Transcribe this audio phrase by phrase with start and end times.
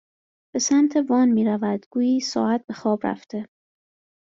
[0.53, 3.45] به سمت وان میرود گویی ساعت به خواب رفته